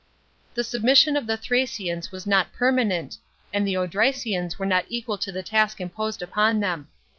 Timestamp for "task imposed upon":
5.43-6.59